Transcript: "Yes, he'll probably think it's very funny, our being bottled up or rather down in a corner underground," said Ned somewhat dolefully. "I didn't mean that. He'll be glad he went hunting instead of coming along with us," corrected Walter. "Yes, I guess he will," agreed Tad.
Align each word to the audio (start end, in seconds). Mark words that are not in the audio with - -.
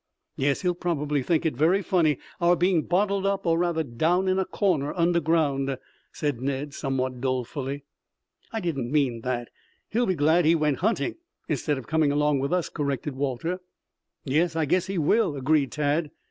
"Yes, 0.35 0.61
he'll 0.63 0.73
probably 0.73 1.21
think 1.21 1.45
it's 1.45 1.55
very 1.59 1.83
funny, 1.83 2.17
our 2.39 2.55
being 2.55 2.81
bottled 2.81 3.23
up 3.23 3.45
or 3.45 3.59
rather 3.59 3.83
down 3.83 4.27
in 4.27 4.39
a 4.39 4.45
corner 4.45 4.91
underground," 4.95 5.77
said 6.11 6.41
Ned 6.41 6.73
somewhat 6.73 7.21
dolefully. 7.21 7.83
"I 8.51 8.61
didn't 8.61 8.91
mean 8.91 9.21
that. 9.21 9.49
He'll 9.89 10.07
be 10.07 10.15
glad 10.15 10.45
he 10.45 10.55
went 10.55 10.77
hunting 10.79 11.17
instead 11.47 11.77
of 11.77 11.85
coming 11.85 12.11
along 12.11 12.39
with 12.39 12.51
us," 12.51 12.67
corrected 12.67 13.15
Walter. 13.15 13.61
"Yes, 14.25 14.55
I 14.55 14.65
guess 14.65 14.87
he 14.87 14.97
will," 14.97 15.35
agreed 15.35 15.71
Tad. 15.71 16.09